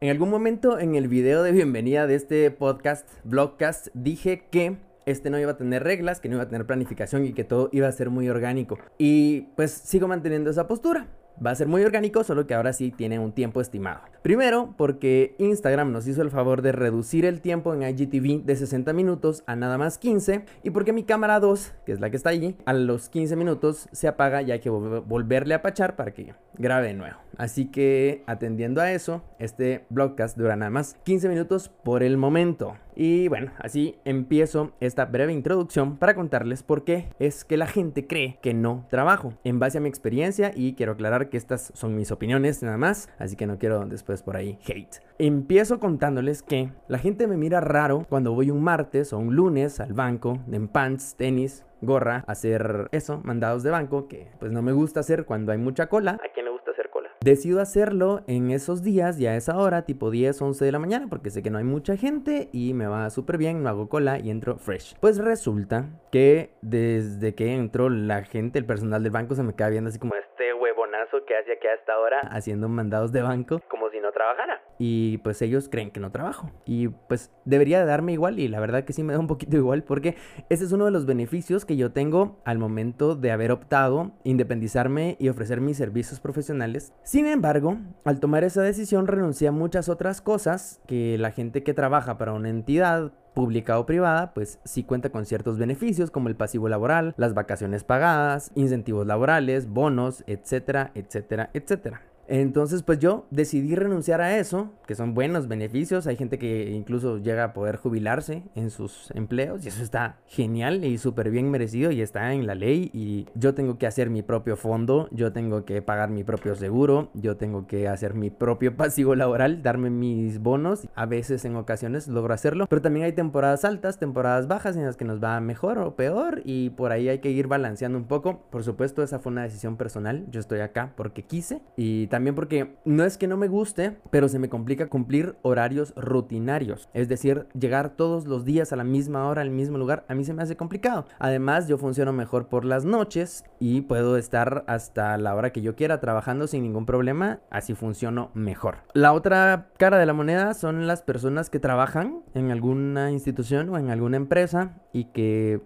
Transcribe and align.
En 0.00 0.10
algún 0.10 0.30
momento 0.30 0.78
en 0.78 0.94
el 0.94 1.08
video 1.08 1.42
de 1.42 1.50
bienvenida 1.50 2.06
de 2.06 2.14
este 2.14 2.48
podcast, 2.52 3.08
blogcast, 3.24 3.88
dije 3.94 4.44
que 4.48 4.76
este 5.06 5.28
no 5.28 5.40
iba 5.40 5.50
a 5.50 5.56
tener 5.56 5.82
reglas, 5.82 6.20
que 6.20 6.28
no 6.28 6.36
iba 6.36 6.44
a 6.44 6.48
tener 6.48 6.66
planificación 6.66 7.26
y 7.26 7.32
que 7.32 7.42
todo 7.42 7.68
iba 7.72 7.88
a 7.88 7.92
ser 7.92 8.08
muy 8.08 8.28
orgánico. 8.28 8.78
Y 8.96 9.48
pues 9.56 9.72
sigo 9.72 10.06
manteniendo 10.06 10.50
esa 10.50 10.68
postura. 10.68 11.08
Va 11.44 11.50
a 11.50 11.54
ser 11.56 11.66
muy 11.66 11.82
orgánico, 11.82 12.22
solo 12.22 12.46
que 12.46 12.54
ahora 12.54 12.72
sí 12.72 12.92
tiene 12.92 13.18
un 13.18 13.32
tiempo 13.32 13.60
estimado. 13.60 14.02
Primero, 14.22 14.72
porque 14.76 15.34
Instagram 15.38 15.90
nos 15.90 16.06
hizo 16.06 16.22
el 16.22 16.30
favor 16.30 16.62
de 16.62 16.70
reducir 16.70 17.24
el 17.24 17.40
tiempo 17.40 17.74
en 17.74 17.82
IGTV 17.82 18.44
de 18.44 18.54
60 18.54 18.92
minutos 18.92 19.42
a 19.46 19.56
nada 19.56 19.78
más 19.78 19.98
15. 19.98 20.44
Y 20.62 20.70
porque 20.70 20.92
mi 20.92 21.02
cámara 21.02 21.40
2, 21.40 21.72
que 21.84 21.90
es 21.90 21.98
la 21.98 22.10
que 22.10 22.16
está 22.16 22.30
allí, 22.30 22.54
a 22.66 22.72
los 22.72 23.08
15 23.08 23.34
minutos 23.34 23.88
se 23.90 24.06
apaga 24.06 24.42
y 24.42 24.52
hay 24.52 24.60
que 24.60 24.70
volverle 24.70 25.54
a 25.54 25.62
pachar 25.62 25.96
para 25.96 26.12
que 26.12 26.34
grabe 26.56 26.86
de 26.86 26.94
nuevo. 26.94 27.18
Así 27.38 27.70
que 27.70 28.22
atendiendo 28.26 28.80
a 28.80 28.92
eso, 28.92 29.22
este 29.38 29.86
blogcast 29.88 30.36
dura 30.36 30.56
nada 30.56 30.70
más 30.70 30.96
15 31.04 31.28
minutos 31.28 31.68
por 31.68 32.02
el 32.02 32.16
momento. 32.16 32.76
Y 32.94 33.28
bueno, 33.28 33.52
así 33.60 33.94
empiezo 34.04 34.72
esta 34.80 35.04
breve 35.04 35.32
introducción 35.32 35.98
para 35.98 36.16
contarles 36.16 36.64
por 36.64 36.82
qué 36.82 37.08
es 37.20 37.44
que 37.44 37.56
la 37.56 37.68
gente 37.68 38.08
cree 38.08 38.38
que 38.42 38.54
no 38.54 38.86
trabajo. 38.90 39.34
En 39.44 39.60
base 39.60 39.78
a 39.78 39.80
mi 39.80 39.88
experiencia 39.88 40.50
y 40.52 40.74
quiero 40.74 40.92
aclarar 40.92 41.28
que 41.30 41.36
estas 41.36 41.70
son 41.74 41.94
mis 41.94 42.10
opiniones 42.10 42.62
nada 42.64 42.76
más, 42.76 43.08
así 43.18 43.36
que 43.36 43.46
no 43.46 43.58
quiero 43.58 43.86
después 43.86 44.24
por 44.24 44.36
ahí 44.36 44.58
hate. 44.66 45.00
Empiezo 45.18 45.78
contándoles 45.78 46.42
que 46.42 46.72
la 46.88 46.98
gente 46.98 47.28
me 47.28 47.36
mira 47.36 47.60
raro 47.60 48.04
cuando 48.08 48.32
voy 48.32 48.50
un 48.50 48.64
martes 48.64 49.12
o 49.12 49.18
un 49.18 49.36
lunes 49.36 49.78
al 49.78 49.92
banco 49.92 50.40
en 50.50 50.66
pants, 50.66 51.14
tenis, 51.16 51.64
gorra, 51.80 52.24
hacer 52.26 52.88
eso, 52.92 53.20
mandados 53.22 53.62
de 53.62 53.70
banco, 53.70 54.08
que 54.08 54.28
pues 54.40 54.52
no 54.52 54.62
me 54.62 54.72
gusta 54.72 55.00
hacer 55.00 55.24
cuando 55.24 55.52
hay 55.52 55.58
mucha 55.58 55.88
cola. 55.88 56.12
¿A 56.12 56.32
quién 56.32 56.46
le 56.46 56.52
gusta 56.52 56.72
hacer 56.72 56.90
cola? 56.90 57.07
Decido 57.20 57.60
hacerlo 57.60 58.20
en 58.28 58.52
esos 58.52 58.84
días 58.84 59.18
y 59.18 59.26
a 59.26 59.34
esa 59.34 59.56
hora, 59.58 59.82
tipo 59.82 60.10
10, 60.10 60.40
11 60.40 60.64
de 60.64 60.72
la 60.72 60.78
mañana, 60.78 61.06
porque 61.10 61.30
sé 61.30 61.42
que 61.42 61.50
no 61.50 61.58
hay 61.58 61.64
mucha 61.64 61.96
gente 61.96 62.48
y 62.52 62.74
me 62.74 62.86
va 62.86 63.10
súper 63.10 63.38
bien, 63.38 63.64
no 63.64 63.68
hago 63.68 63.88
cola 63.88 64.20
y 64.20 64.30
entro 64.30 64.56
fresh. 64.56 64.94
Pues 65.00 65.18
resulta 65.18 65.86
que 66.12 66.50
desde 66.62 67.34
que 67.34 67.54
entro 67.54 67.90
la 67.90 68.22
gente, 68.22 68.60
el 68.60 68.66
personal 68.66 69.02
del 69.02 69.10
banco 69.10 69.34
se 69.34 69.42
me 69.42 69.54
queda 69.54 69.68
viendo 69.68 69.88
así 69.88 69.98
como 69.98 70.14
este 70.14 70.54
huevonazo 70.54 71.24
que 71.26 71.36
hace 71.36 71.54
aquí 71.54 71.66
a 71.66 71.74
esta 71.74 71.98
hora 71.98 72.20
haciendo 72.30 72.68
mandados 72.68 73.10
de 73.10 73.22
banco 73.22 73.60
como 73.68 73.90
si 73.90 73.98
no 73.98 74.12
trabajara. 74.12 74.62
Y 74.78 75.18
pues 75.18 75.42
ellos 75.42 75.68
creen 75.68 75.90
que 75.90 76.00
no 76.00 76.10
trabajo. 76.10 76.50
Y 76.64 76.88
pues 76.88 77.30
debería 77.44 77.80
de 77.80 77.86
darme 77.86 78.12
igual 78.12 78.38
y 78.38 78.48
la 78.48 78.60
verdad 78.60 78.84
que 78.84 78.92
sí 78.92 79.02
me 79.02 79.12
da 79.12 79.18
un 79.18 79.26
poquito 79.26 79.56
igual 79.56 79.82
porque 79.82 80.16
ese 80.48 80.64
es 80.64 80.72
uno 80.72 80.84
de 80.84 80.90
los 80.90 81.06
beneficios 81.06 81.64
que 81.64 81.76
yo 81.76 81.92
tengo 81.92 82.40
al 82.44 82.58
momento 82.58 83.14
de 83.14 83.32
haber 83.32 83.52
optado 83.52 84.12
independizarme 84.24 85.16
y 85.18 85.28
ofrecer 85.28 85.60
mis 85.60 85.76
servicios 85.76 86.20
profesionales. 86.20 86.92
Sin 87.02 87.26
embargo, 87.26 87.78
al 88.04 88.20
tomar 88.20 88.44
esa 88.44 88.62
decisión 88.62 89.06
renuncié 89.06 89.48
a 89.48 89.52
muchas 89.52 89.88
otras 89.88 90.20
cosas 90.20 90.80
que 90.86 91.18
la 91.18 91.30
gente 91.30 91.62
que 91.62 91.74
trabaja 91.74 92.18
para 92.18 92.32
una 92.32 92.48
entidad 92.50 93.12
pública 93.34 93.78
o 93.78 93.86
privada, 93.86 94.34
pues 94.34 94.58
sí 94.64 94.82
cuenta 94.82 95.10
con 95.10 95.24
ciertos 95.24 95.58
beneficios 95.58 96.10
como 96.10 96.28
el 96.28 96.34
pasivo 96.34 96.68
laboral, 96.68 97.14
las 97.16 97.34
vacaciones 97.34 97.84
pagadas, 97.84 98.50
incentivos 98.56 99.06
laborales, 99.06 99.68
bonos, 99.68 100.24
etcétera, 100.26 100.90
etcétera, 100.94 101.50
etcétera. 101.54 102.02
Entonces, 102.28 102.82
pues 102.82 102.98
yo 102.98 103.26
decidí 103.30 103.74
renunciar 103.74 104.20
a 104.20 104.36
eso, 104.36 104.70
que 104.86 104.94
son 104.94 105.14
buenos 105.14 105.48
beneficios. 105.48 106.06
Hay 106.06 106.16
gente 106.16 106.38
que 106.38 106.70
incluso 106.70 107.16
llega 107.16 107.44
a 107.44 107.52
poder 107.54 107.76
jubilarse 107.76 108.42
en 108.54 108.68
sus 108.68 109.10
empleos 109.12 109.64
y 109.64 109.68
eso 109.68 109.82
está 109.82 110.18
genial 110.26 110.84
y 110.84 110.98
súper 110.98 111.30
bien 111.30 111.50
merecido 111.50 111.90
y 111.90 112.02
está 112.02 112.34
en 112.34 112.46
la 112.46 112.54
ley. 112.54 112.90
Y 112.92 113.26
yo 113.34 113.54
tengo 113.54 113.78
que 113.78 113.86
hacer 113.86 114.10
mi 114.10 114.20
propio 114.20 114.56
fondo, 114.56 115.08
yo 115.10 115.32
tengo 115.32 115.64
que 115.64 115.80
pagar 115.80 116.10
mi 116.10 116.22
propio 116.22 116.54
seguro, 116.54 117.08
yo 117.14 117.38
tengo 117.38 117.66
que 117.66 117.88
hacer 117.88 118.12
mi 118.12 118.28
propio 118.28 118.76
pasivo 118.76 119.14
laboral, 119.14 119.62
darme 119.62 119.88
mis 119.88 120.38
bonos. 120.38 120.86
A 120.94 121.06
veces, 121.06 121.46
en 121.46 121.56
ocasiones, 121.56 122.08
logro 122.08 122.34
hacerlo, 122.34 122.66
pero 122.68 122.82
también 122.82 123.06
hay 123.06 123.12
temporadas 123.12 123.64
altas, 123.64 123.98
temporadas 123.98 124.48
bajas 124.48 124.76
en 124.76 124.84
las 124.84 124.98
que 124.98 125.06
nos 125.06 125.22
va 125.22 125.40
mejor 125.40 125.78
o 125.78 125.96
peor 125.96 126.42
y 126.44 126.70
por 126.70 126.92
ahí 126.92 127.08
hay 127.08 127.20
que 127.20 127.30
ir 127.30 127.46
balanceando 127.46 127.96
un 127.96 128.04
poco. 128.04 128.42
Por 128.50 128.64
supuesto, 128.64 129.02
esa 129.02 129.18
fue 129.18 129.32
una 129.32 129.44
decisión 129.44 129.78
personal. 129.78 130.26
Yo 130.30 130.40
estoy 130.40 130.60
acá 130.60 130.92
porque 130.94 131.22
quise 131.22 131.62
y 131.76 132.06
también 132.08 132.17
también 132.18 132.34
porque 132.34 132.74
no 132.84 133.04
es 133.04 133.16
que 133.16 133.28
no 133.28 133.36
me 133.36 133.46
guste, 133.46 133.96
pero 134.10 134.28
se 134.28 134.40
me 134.40 134.48
complica 134.48 134.88
cumplir 134.88 135.36
horarios 135.42 135.94
rutinarios. 135.94 136.88
Es 136.92 137.08
decir, 137.08 137.46
llegar 137.56 137.90
todos 137.90 138.26
los 138.26 138.44
días 138.44 138.72
a 138.72 138.76
la 138.76 138.82
misma 138.82 139.28
hora, 139.28 139.40
al 139.40 139.50
mismo 139.50 139.78
lugar, 139.78 140.04
a 140.08 140.16
mí 140.16 140.24
se 140.24 140.34
me 140.34 140.42
hace 140.42 140.56
complicado. 140.56 141.04
Además, 141.20 141.68
yo 141.68 141.78
funciono 141.78 142.12
mejor 142.12 142.48
por 142.48 142.64
las 142.64 142.84
noches 142.84 143.44
y 143.60 143.82
puedo 143.82 144.16
estar 144.16 144.64
hasta 144.66 145.16
la 145.16 145.36
hora 145.36 145.52
que 145.52 145.62
yo 145.62 145.76
quiera 145.76 146.00
trabajando 146.00 146.48
sin 146.48 146.64
ningún 146.64 146.86
problema. 146.86 147.38
Así 147.50 147.76
funciono 147.76 148.32
mejor. 148.34 148.78
La 148.94 149.12
otra 149.12 149.68
cara 149.78 149.96
de 149.96 150.06
la 150.06 150.12
moneda 150.12 150.54
son 150.54 150.88
las 150.88 151.02
personas 151.02 151.50
que 151.50 151.60
trabajan 151.60 152.24
en 152.34 152.50
alguna 152.50 153.12
institución 153.12 153.68
o 153.68 153.78
en 153.78 153.90
alguna 153.90 154.16
empresa 154.16 154.72
y 154.92 155.04
que 155.12 155.62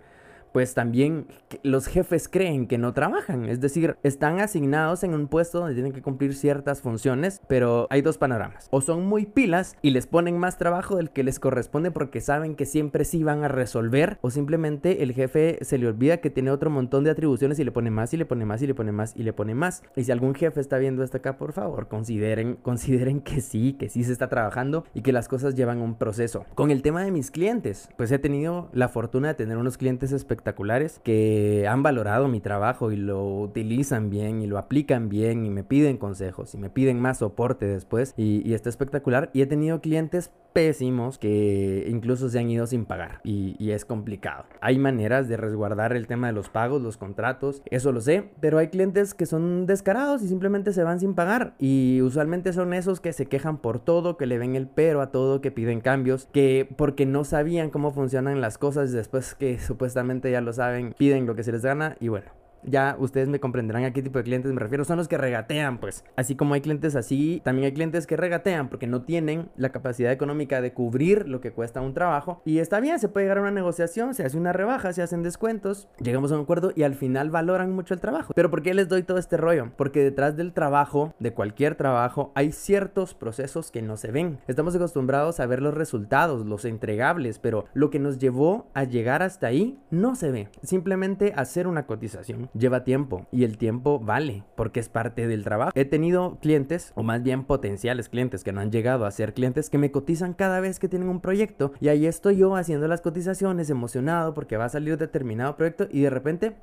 pues 0.52 0.74
también 0.74 1.26
los 1.62 1.86
jefes 1.86 2.28
creen 2.28 2.66
que 2.66 2.78
no 2.78 2.92
trabajan. 2.92 3.46
Es 3.46 3.60
decir, 3.60 3.96
están 4.02 4.40
asignados 4.40 5.02
en 5.04 5.14
un 5.14 5.28
puesto 5.28 5.60
donde 5.60 5.74
tienen 5.74 5.92
que 5.92 6.02
cumplir 6.02 6.34
ciertas 6.34 6.80
funciones, 6.80 7.40
pero 7.48 7.86
hay 7.90 8.02
dos 8.02 8.18
panoramas. 8.18 8.68
O 8.70 8.80
son 8.80 9.06
muy 9.06 9.26
pilas 9.26 9.76
y 9.82 9.90
les 9.90 10.06
ponen 10.06 10.38
más 10.38 10.58
trabajo 10.58 10.96
del 10.96 11.10
que 11.10 11.24
les 11.24 11.38
corresponde 11.38 11.90
porque 11.90 12.20
saben 12.20 12.54
que 12.54 12.66
siempre 12.66 13.04
sí 13.04 13.22
van 13.22 13.44
a 13.44 13.48
resolver, 13.48 14.18
o 14.20 14.30
simplemente 14.30 15.02
el 15.02 15.12
jefe 15.12 15.58
se 15.62 15.78
le 15.78 15.88
olvida 15.88 16.18
que 16.18 16.30
tiene 16.30 16.50
otro 16.50 16.70
montón 16.70 17.04
de 17.04 17.10
atribuciones 17.10 17.58
y 17.58 17.64
le 17.64 17.72
pone 17.72 17.90
más 17.90 18.12
y 18.12 18.16
le 18.16 18.26
pone 18.26 18.44
más 18.44 18.62
y 18.62 18.66
le 18.66 18.74
pone 18.74 18.92
más 18.92 19.16
y 19.16 19.22
le 19.22 19.32
pone 19.32 19.54
más. 19.54 19.82
Y 19.96 20.04
si 20.04 20.12
algún 20.12 20.34
jefe 20.34 20.60
está 20.60 20.78
viendo 20.78 21.02
esto 21.02 21.16
acá, 21.16 21.36
por 21.38 21.52
favor, 21.52 21.88
consideren, 21.88 22.56
consideren 22.62 23.20
que 23.20 23.40
sí, 23.40 23.74
que 23.74 23.88
sí 23.88 24.04
se 24.04 24.12
está 24.12 24.28
trabajando 24.28 24.84
y 24.94 25.02
que 25.02 25.12
las 25.12 25.28
cosas 25.28 25.54
llevan 25.54 25.80
un 25.80 25.96
proceso. 25.96 26.44
Con 26.54 26.70
el 26.70 26.82
tema 26.82 27.02
de 27.04 27.10
mis 27.10 27.30
clientes, 27.30 27.88
pues 27.96 28.12
he 28.12 28.18
tenido 28.18 28.68
la 28.72 28.88
fortuna 28.88 29.28
de 29.28 29.34
tener 29.34 29.56
unos 29.56 29.78
clientes 29.78 30.12
espectaculares 30.12 30.41
espectaculares 30.42 31.00
que 31.04 31.68
han 31.68 31.84
valorado 31.84 32.26
mi 32.26 32.40
trabajo 32.40 32.90
y 32.90 32.96
lo 32.96 33.24
utilizan 33.24 34.10
bien 34.10 34.42
y 34.42 34.48
lo 34.48 34.58
aplican 34.58 35.08
bien 35.08 35.46
y 35.46 35.50
me 35.50 35.62
piden 35.62 35.98
consejos 35.98 36.54
y 36.54 36.58
me 36.58 36.68
piden 36.68 36.98
más 36.98 37.18
soporte 37.18 37.66
después 37.66 38.12
y, 38.16 38.52
está 38.52 38.68
espectacular. 38.68 39.30
Y 39.32 39.42
he 39.42 39.46
tenido 39.46 39.80
clientes 39.80 40.32
pésimos 40.52 41.18
que 41.18 41.86
incluso 41.88 42.28
se 42.28 42.38
han 42.38 42.50
ido 42.50 42.66
sin 42.66 42.84
pagar 42.84 43.20
y, 43.24 43.70
es 43.72 43.86
complicado. 43.86 44.44
Hay 44.60 44.78
maneras 44.78 45.28
de 45.28 45.38
resguardar 45.38 45.94
el 45.94 46.06
tema 46.06 46.26
de 46.26 46.34
los 46.34 46.50
pagos, 46.50 46.82
los 46.82 46.98
contratos, 46.98 47.62
eso 47.70 47.90
lo 47.90 48.02
sé, 48.02 48.28
pero 48.40 48.58
hay 48.58 48.68
clientes 48.68 49.14
que 49.14 49.24
son 49.24 49.64
descarados 49.64 50.22
y 50.22 50.28
simplemente 50.28 50.74
se 50.74 50.84
van 50.84 51.00
sin 51.00 51.14
pagar 51.14 51.54
y 51.58 52.02
usualmente 52.02 52.52
son 52.52 52.74
esos 52.74 53.00
que 53.00 53.14
se 53.14 53.26
quejan 53.26 53.56
por 53.56 53.78
todo, 53.78 54.18
que 54.18 54.26
le 54.26 54.36
ven 54.36 54.54
el 54.54 54.66
pero 54.66 55.00
a 55.00 55.10
todo, 55.10 55.40
que 55.40 55.50
piden 55.50 55.80
cambios, 55.80 56.28
que 56.32 56.68
porque 56.76 57.06
no 57.06 57.24
sabían 57.24 57.70
cómo 57.70 57.92
funcionan 57.92 58.42
las 58.42 58.58
cosas 58.58 58.92
después 58.92 59.34
que 59.34 59.58
supuestamente 59.60 60.30
ya 60.30 60.42
lo 60.42 60.52
saben, 60.52 60.94
piden 60.98 61.24
lo 61.24 61.34
que 61.34 61.44
se 61.44 61.52
les 61.52 61.62
gana 61.62 61.96
y 61.98 62.08
bueno, 62.08 62.41
ya 62.64 62.96
ustedes 62.98 63.28
me 63.28 63.40
comprenderán 63.40 63.84
a 63.84 63.92
qué 63.92 64.02
tipo 64.02 64.18
de 64.18 64.24
clientes 64.24 64.52
me 64.52 64.60
refiero. 64.60 64.84
Son 64.84 64.96
los 64.96 65.08
que 65.08 65.18
regatean, 65.18 65.78
pues. 65.78 66.04
Así 66.16 66.36
como 66.36 66.54
hay 66.54 66.60
clientes 66.60 66.96
así, 66.96 67.40
también 67.44 67.66
hay 67.66 67.72
clientes 67.72 68.06
que 68.06 68.16
regatean 68.16 68.68
porque 68.68 68.86
no 68.86 69.02
tienen 69.02 69.48
la 69.56 69.70
capacidad 69.70 70.12
económica 70.12 70.60
de 70.60 70.72
cubrir 70.72 71.28
lo 71.28 71.40
que 71.40 71.52
cuesta 71.52 71.80
un 71.80 71.94
trabajo. 71.94 72.42
Y 72.44 72.58
está 72.58 72.80
bien, 72.80 72.98
se 72.98 73.08
puede 73.08 73.24
llegar 73.26 73.38
a 73.38 73.42
una 73.42 73.50
negociación, 73.50 74.14
se 74.14 74.24
hace 74.24 74.36
una 74.36 74.52
rebaja, 74.52 74.92
se 74.92 75.02
hacen 75.02 75.22
descuentos, 75.22 75.88
llegamos 76.00 76.32
a 76.32 76.36
un 76.36 76.42
acuerdo 76.42 76.72
y 76.74 76.82
al 76.82 76.94
final 76.94 77.30
valoran 77.30 77.72
mucho 77.72 77.94
el 77.94 78.00
trabajo. 78.00 78.32
Pero 78.34 78.50
¿por 78.50 78.62
qué 78.62 78.74
les 78.74 78.88
doy 78.88 79.02
todo 79.02 79.18
este 79.18 79.36
rollo? 79.36 79.70
Porque 79.76 80.02
detrás 80.02 80.36
del 80.36 80.52
trabajo, 80.52 81.14
de 81.18 81.32
cualquier 81.32 81.74
trabajo, 81.74 82.32
hay 82.34 82.52
ciertos 82.52 83.14
procesos 83.14 83.70
que 83.70 83.82
no 83.82 83.96
se 83.96 84.10
ven. 84.12 84.38
Estamos 84.46 84.74
acostumbrados 84.74 85.40
a 85.40 85.46
ver 85.46 85.62
los 85.62 85.74
resultados, 85.74 86.46
los 86.46 86.64
entregables, 86.64 87.38
pero 87.38 87.64
lo 87.74 87.90
que 87.90 87.98
nos 87.98 88.18
llevó 88.18 88.66
a 88.74 88.84
llegar 88.84 89.22
hasta 89.22 89.46
ahí 89.48 89.78
no 89.90 90.14
se 90.14 90.30
ve. 90.30 90.48
Simplemente 90.62 91.32
hacer 91.36 91.66
una 91.66 91.86
cotización 91.86 92.50
lleva 92.54 92.84
tiempo 92.84 93.26
y 93.30 93.44
el 93.44 93.58
tiempo 93.58 93.98
vale 93.98 94.44
porque 94.56 94.80
es 94.80 94.88
parte 94.88 95.26
del 95.26 95.44
trabajo. 95.44 95.72
He 95.74 95.84
tenido 95.84 96.38
clientes 96.40 96.92
o 96.94 97.02
más 97.02 97.22
bien 97.22 97.44
potenciales 97.44 98.08
clientes 98.08 98.44
que 98.44 98.52
no 98.52 98.60
han 98.60 98.70
llegado 98.70 99.04
a 99.04 99.10
ser 99.10 99.34
clientes 99.34 99.70
que 99.70 99.78
me 99.78 99.90
cotizan 99.90 100.34
cada 100.34 100.60
vez 100.60 100.78
que 100.78 100.88
tienen 100.88 101.08
un 101.08 101.20
proyecto 101.20 101.72
y 101.80 101.88
ahí 101.88 102.06
estoy 102.06 102.36
yo 102.36 102.56
haciendo 102.56 102.88
las 102.88 103.00
cotizaciones 103.00 103.70
emocionado 103.70 104.34
porque 104.34 104.56
va 104.56 104.66
a 104.66 104.70
salir 104.70 104.96
determinado 104.96 105.56
proyecto 105.56 105.86
y 105.90 106.00
de 106.02 106.10
repente 106.10 106.56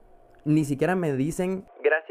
ni 0.46 0.66
siquiera 0.66 0.96
me 0.96 1.14
dicen 1.14 1.66
gracias 1.84 2.09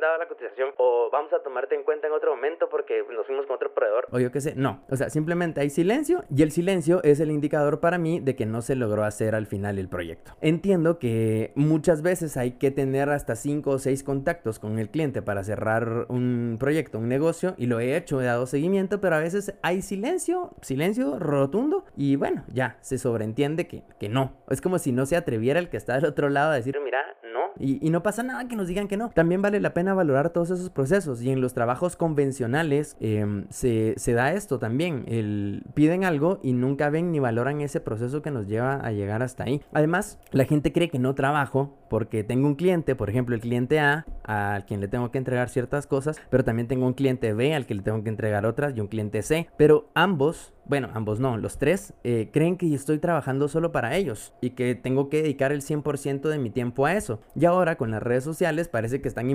mandado 0.00 0.18
la 0.18 0.28
cotización 0.28 0.70
o 0.78 1.10
vamos 1.12 1.30
a 1.34 1.42
tomarte 1.42 1.74
en 1.74 1.82
cuenta 1.82 2.06
en 2.06 2.14
otro 2.14 2.34
momento 2.34 2.68
porque 2.70 3.04
nos 3.10 3.26
fuimos 3.26 3.44
con 3.44 3.56
otro 3.56 3.74
proveedor 3.74 4.06
o 4.10 4.18
yo 4.18 4.32
qué 4.32 4.40
sé, 4.40 4.54
no, 4.56 4.82
o 4.88 4.96
sea, 4.96 5.10
simplemente 5.10 5.60
hay 5.60 5.68
silencio 5.68 6.24
y 6.34 6.42
el 6.42 6.52
silencio 6.52 7.02
es 7.02 7.20
el 7.20 7.30
indicador 7.30 7.80
para 7.80 7.98
mí 7.98 8.18
de 8.18 8.34
que 8.34 8.46
no 8.46 8.62
se 8.62 8.76
logró 8.76 9.04
hacer 9.04 9.34
al 9.34 9.46
final 9.46 9.78
el 9.78 9.88
proyecto. 9.88 10.32
Entiendo 10.40 10.98
que 10.98 11.52
muchas 11.54 12.00
veces 12.00 12.38
hay 12.38 12.52
que 12.52 12.70
tener 12.70 13.10
hasta 13.10 13.36
5 13.36 13.70
o 13.70 13.78
6 13.78 14.02
contactos 14.02 14.58
con 14.58 14.78
el 14.78 14.88
cliente 14.88 15.20
para 15.20 15.44
cerrar 15.44 16.06
un 16.08 16.56
proyecto, 16.58 16.98
un 16.98 17.08
negocio 17.08 17.54
y 17.58 17.66
lo 17.66 17.78
he 17.78 17.96
hecho, 17.96 18.22
he 18.22 18.24
dado 18.24 18.46
seguimiento, 18.46 19.00
pero 19.02 19.16
a 19.16 19.20
veces 19.20 19.54
hay 19.62 19.82
silencio, 19.82 20.52
silencio 20.62 21.18
rotundo 21.18 21.84
y 21.94 22.16
bueno, 22.16 22.44
ya 22.48 22.78
se 22.80 22.96
sobreentiende 22.96 23.66
que, 23.66 23.82
que 23.98 24.08
no. 24.08 24.32
Es 24.48 24.62
como 24.62 24.78
si 24.78 24.92
no 24.92 25.04
se 25.04 25.16
atreviera 25.16 25.58
el 25.58 25.68
que 25.68 25.76
está 25.76 25.96
del 25.96 26.06
otro 26.06 26.30
lado 26.30 26.52
a 26.52 26.54
decir, 26.54 26.78
mira, 26.82 27.04
no, 27.32 27.52
Y, 27.58 27.90
no 27.90 28.02
pasa 28.02 28.22
nada 28.22 28.46
que 28.48 28.56
nos 28.56 28.68
digan 28.68 28.88
que 28.88 28.96
no. 28.96 29.10
También 29.10 29.42
vale 29.42 29.60
la 29.60 29.74
pena 29.74 29.89
valorar 29.94 30.30
todos 30.30 30.50
esos 30.50 30.70
procesos. 30.70 31.22
Y 31.22 31.30
en 31.30 31.40
los 31.40 31.54
trabajos 31.54 31.96
convencionales 31.96 32.96
em, 33.00 33.46
se, 33.50 33.94
se, 33.96 34.12
da 34.12 34.32
esto 34.32 34.58
también. 34.58 35.04
El, 35.06 35.64
piden 35.74 36.04
algo 36.04 36.40
y 36.42 36.52
nunca 36.52 36.90
ven 36.90 37.12
ni 37.12 37.18
valoran 37.18 37.60
ese 37.60 37.80
proceso 37.80 38.22
que 38.22 38.30
nos 38.30 38.46
lleva 38.46 38.74
a 38.74 38.92
llegar 38.92 39.22
hasta 39.22 39.44
ahí. 39.44 39.62
Además, 39.72 40.18
la 40.32 40.44
gente 40.44 40.72
cree 40.72 40.88
que 40.88 40.98
no 40.98 41.14
trabajo 41.14 41.78
porque 41.88 42.22
tengo 42.22 42.46
un 42.46 42.54
cliente, 42.54 42.94
por 42.94 43.10
ejemplo, 43.10 43.34
el 43.34 43.40
cliente 43.40 43.80
A, 43.80 44.06
al 44.24 44.64
quien 44.64 44.80
le 44.80 44.88
tengo 44.88 45.10
que 45.10 45.18
entregar 45.18 45.48
ciertas 45.48 45.86
cosas, 45.86 46.20
pero 46.30 46.44
también 46.44 46.68
tengo 46.68 46.86
un 46.86 46.94
cliente 46.94 47.32
B 47.32 47.54
al 47.54 47.66
que 47.66 47.74
le 47.74 47.82
tengo 47.82 48.02
que 48.02 48.10
entregar 48.10 48.46
otras 48.46 48.76
y 48.76 48.80
un 48.80 48.86
cliente 48.86 49.22
C. 49.22 49.48
Pero 49.56 49.90
ambos 49.94 50.54
bueno, 50.70 50.88
ambos 50.94 51.18
no, 51.18 51.36
los 51.36 51.58
tres, 51.58 51.94
eh, 52.04 52.30
creen 52.32 52.56
que 52.56 52.72
estoy 52.72 53.00
trabajando 53.00 53.48
solo 53.48 53.72
para 53.72 53.96
ellos 53.96 54.32
y 54.40 54.50
que 54.50 54.76
tengo 54.76 55.08
que 55.08 55.20
dedicar 55.20 55.50
el 55.50 55.62
100% 55.62 56.28
de 56.28 56.38
mi 56.38 56.50
tiempo 56.50 56.86
a 56.86 56.94
eso. 56.94 57.20
Y 57.34 57.44
ahora 57.44 57.74
con 57.74 57.90
las 57.90 58.00
redes 58.00 58.22
sociales 58.22 58.68
parece 58.68 59.00
que 59.00 59.08
están 59.08 59.30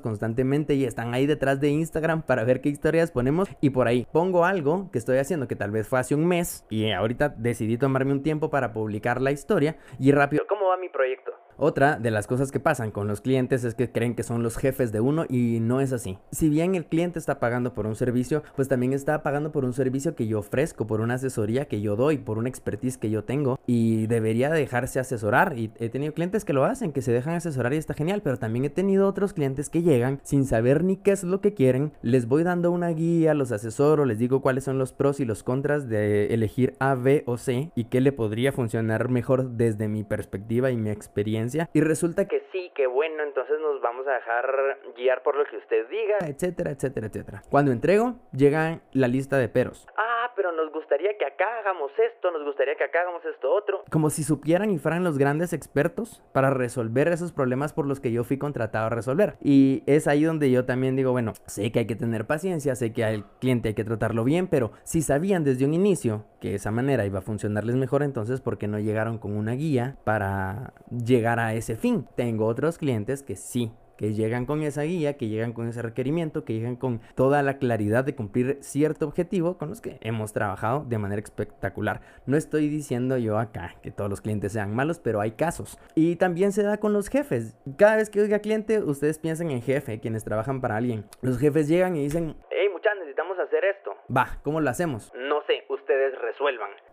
constantemente 0.00 0.74
y 0.74 0.84
están 0.84 1.14
ahí 1.14 1.26
detrás 1.26 1.60
de 1.60 1.68
Instagram 1.70 2.22
para 2.22 2.44
ver 2.44 2.60
qué 2.60 2.68
historias 2.68 3.10
ponemos 3.10 3.48
y 3.60 3.70
por 3.70 3.86
ahí 3.88 4.06
pongo 4.12 4.44
algo 4.44 4.90
que 4.90 4.98
estoy 4.98 5.18
haciendo 5.18 5.48
que 5.48 5.56
tal 5.56 5.70
vez 5.70 5.88
fue 5.88 5.98
hace 5.98 6.14
un 6.14 6.26
mes 6.26 6.66
y 6.68 6.90
ahorita 6.90 7.30
decidí 7.30 7.78
tomarme 7.78 8.12
un 8.12 8.22
tiempo 8.22 8.50
para 8.50 8.72
publicar 8.72 9.20
la 9.20 9.30
historia 9.30 9.76
y 9.98 10.12
rápido, 10.12 10.44
¿cómo 10.48 10.68
va 10.68 10.76
mi 10.76 10.88
proyecto? 10.88 11.37
Otra 11.60 11.98
de 11.98 12.12
las 12.12 12.28
cosas 12.28 12.52
que 12.52 12.60
pasan 12.60 12.92
con 12.92 13.08
los 13.08 13.20
clientes 13.20 13.64
es 13.64 13.74
que 13.74 13.90
creen 13.90 14.14
que 14.14 14.22
son 14.22 14.44
los 14.44 14.56
jefes 14.56 14.92
de 14.92 15.00
uno 15.00 15.24
y 15.28 15.58
no 15.58 15.80
es 15.80 15.92
así. 15.92 16.16
Si 16.30 16.48
bien 16.48 16.76
el 16.76 16.86
cliente 16.86 17.18
está 17.18 17.40
pagando 17.40 17.74
por 17.74 17.84
un 17.88 17.96
servicio, 17.96 18.44
pues 18.54 18.68
también 18.68 18.92
está 18.92 19.24
pagando 19.24 19.50
por 19.50 19.64
un 19.64 19.72
servicio 19.72 20.14
que 20.14 20.28
yo 20.28 20.38
ofrezco, 20.38 20.86
por 20.86 21.00
una 21.00 21.14
asesoría 21.14 21.64
que 21.64 21.80
yo 21.80 21.96
doy, 21.96 22.18
por 22.18 22.38
una 22.38 22.48
expertise 22.48 22.96
que 22.96 23.10
yo 23.10 23.24
tengo 23.24 23.58
y 23.66 24.06
debería 24.06 24.50
dejarse 24.50 25.00
asesorar. 25.00 25.58
Y 25.58 25.72
he 25.80 25.88
tenido 25.88 26.14
clientes 26.14 26.44
que 26.44 26.52
lo 26.52 26.64
hacen, 26.64 26.92
que 26.92 27.02
se 27.02 27.10
dejan 27.10 27.34
asesorar 27.34 27.74
y 27.74 27.78
está 27.78 27.92
genial, 27.92 28.22
pero 28.22 28.36
también 28.36 28.64
he 28.64 28.70
tenido 28.70 29.08
otros 29.08 29.32
clientes 29.32 29.68
que 29.68 29.82
llegan 29.82 30.20
sin 30.22 30.44
saber 30.44 30.84
ni 30.84 30.96
qué 30.96 31.10
es 31.10 31.24
lo 31.24 31.40
que 31.40 31.54
quieren. 31.54 31.90
Les 32.02 32.28
voy 32.28 32.44
dando 32.44 32.70
una 32.70 32.90
guía, 32.90 33.34
los 33.34 33.50
asesoro, 33.50 34.04
les 34.04 34.20
digo 34.20 34.42
cuáles 34.42 34.62
son 34.62 34.78
los 34.78 34.92
pros 34.92 35.18
y 35.18 35.24
los 35.24 35.42
contras 35.42 35.88
de 35.88 36.32
elegir 36.32 36.74
A, 36.78 36.94
B 36.94 37.24
o 37.26 37.36
C 37.36 37.72
y 37.74 37.86
qué 37.86 38.00
le 38.00 38.12
podría 38.12 38.52
funcionar 38.52 39.08
mejor 39.08 39.50
desde 39.56 39.88
mi 39.88 40.04
perspectiva 40.04 40.70
y 40.70 40.76
mi 40.76 40.90
experiencia 40.90 41.47
y 41.72 41.80
resulta 41.80 42.26
que 42.26 42.42
sí, 42.52 42.70
que 42.74 42.86
bueno, 42.86 43.22
entonces 43.22 43.56
nos 43.60 43.80
vamos 43.80 44.06
a 44.06 44.12
dejar 44.12 44.78
guiar 44.96 45.22
por 45.22 45.36
lo 45.36 45.44
que 45.44 45.56
usted 45.56 45.88
diga, 45.88 46.18
etcétera, 46.26 46.70
etcétera, 46.70 47.06
etcétera. 47.06 47.42
Cuando 47.50 47.72
entrego, 47.72 48.16
llega 48.32 48.80
la 48.92 49.08
lista 49.08 49.38
de 49.38 49.48
peros. 49.48 49.86
Ah, 49.96 50.07
pero 50.38 50.52
nos 50.52 50.72
gustaría 50.72 51.18
que 51.18 51.24
acá 51.24 51.58
hagamos 51.58 51.90
esto, 51.98 52.30
nos 52.30 52.44
gustaría 52.44 52.76
que 52.76 52.84
acá 52.84 53.00
hagamos 53.00 53.24
esto 53.24 53.52
otro. 53.52 53.82
Como 53.90 54.08
si 54.08 54.22
supieran 54.22 54.70
y 54.70 54.78
fueran 54.78 55.02
los 55.02 55.18
grandes 55.18 55.52
expertos 55.52 56.22
para 56.32 56.50
resolver 56.50 57.08
esos 57.08 57.32
problemas 57.32 57.72
por 57.72 57.86
los 57.86 57.98
que 57.98 58.12
yo 58.12 58.22
fui 58.22 58.38
contratado 58.38 58.86
a 58.86 58.90
resolver. 58.90 59.36
Y 59.42 59.82
es 59.86 60.06
ahí 60.06 60.22
donde 60.22 60.52
yo 60.52 60.64
también 60.64 60.94
digo, 60.94 61.10
bueno, 61.10 61.32
sé 61.46 61.72
que 61.72 61.80
hay 61.80 61.86
que 61.88 61.96
tener 61.96 62.28
paciencia, 62.28 62.76
sé 62.76 62.92
que 62.92 63.04
al 63.04 63.24
cliente 63.40 63.70
hay 63.70 63.74
que 63.74 63.82
tratarlo 63.82 64.22
bien, 64.22 64.46
pero 64.46 64.70
si 64.84 65.02
sabían 65.02 65.42
desde 65.42 65.64
un 65.64 65.74
inicio 65.74 66.24
que 66.40 66.54
esa 66.54 66.70
manera 66.70 67.04
iba 67.04 67.18
a 67.18 67.22
funcionarles 67.22 67.74
mejor, 67.74 68.04
entonces 68.04 68.40
¿por 68.40 68.58
qué 68.58 68.68
no 68.68 68.78
llegaron 68.78 69.18
con 69.18 69.36
una 69.36 69.54
guía 69.54 69.96
para 70.04 70.72
llegar 70.88 71.40
a 71.40 71.54
ese 71.54 71.74
fin? 71.74 72.06
Tengo 72.14 72.46
otros 72.46 72.78
clientes 72.78 73.24
que 73.24 73.34
sí 73.34 73.72
que 73.98 74.14
llegan 74.14 74.46
con 74.46 74.62
esa 74.62 74.82
guía, 74.82 75.18
que 75.18 75.28
llegan 75.28 75.52
con 75.52 75.68
ese 75.68 75.82
requerimiento, 75.82 76.44
que 76.44 76.54
llegan 76.54 76.76
con 76.76 77.00
toda 77.14 77.42
la 77.42 77.58
claridad 77.58 78.04
de 78.04 78.14
cumplir 78.14 78.58
cierto 78.60 79.06
objetivo 79.06 79.58
con 79.58 79.68
los 79.68 79.82
que 79.82 79.98
hemos 80.00 80.32
trabajado 80.32 80.84
de 80.88 80.98
manera 80.98 81.20
espectacular. 81.20 82.00
No 82.24 82.36
estoy 82.36 82.68
diciendo 82.68 83.18
yo 83.18 83.38
acá 83.38 83.74
que 83.82 83.90
todos 83.90 84.08
los 84.08 84.20
clientes 84.20 84.52
sean 84.52 84.74
malos, 84.74 85.00
pero 85.00 85.20
hay 85.20 85.32
casos. 85.32 85.78
Y 85.96 86.16
también 86.16 86.52
se 86.52 86.62
da 86.62 86.78
con 86.78 86.92
los 86.92 87.08
jefes. 87.08 87.56
Cada 87.76 87.96
vez 87.96 88.08
que 88.08 88.20
oiga 88.20 88.38
cliente, 88.38 88.80
ustedes 88.80 89.18
piensen 89.18 89.50
en 89.50 89.60
jefe, 89.60 89.98
quienes 89.98 90.24
trabajan 90.24 90.60
para 90.60 90.76
alguien. 90.76 91.04
Los 91.20 91.38
jefes 91.38 91.66
llegan 91.66 91.96
y 91.96 92.04
dicen, 92.04 92.36
hey 92.50 92.68
muchachos, 92.72 93.00
necesitamos 93.00 93.36
hacer 93.40 93.64
esto. 93.64 93.90
Va, 94.14 94.38
¿cómo 94.44 94.60
lo 94.60 94.70
hacemos? 94.70 95.12